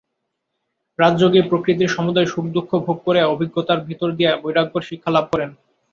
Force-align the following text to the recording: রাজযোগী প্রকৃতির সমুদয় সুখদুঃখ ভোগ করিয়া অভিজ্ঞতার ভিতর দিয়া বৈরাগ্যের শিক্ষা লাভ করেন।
রাজযোগী 0.99 1.41
প্রকৃতির 1.49 1.93
সমুদয় 1.95 2.27
সুখদুঃখ 2.27 2.69
ভোগ 2.85 2.97
করিয়া 3.05 3.25
অভিজ্ঞতার 3.25 3.79
ভিতর 3.87 4.09
দিয়া 4.17 4.31
বৈরাগ্যের 4.43 4.87
শিক্ষা 4.89 5.09
লাভ 5.11 5.25
করেন। 5.33 5.49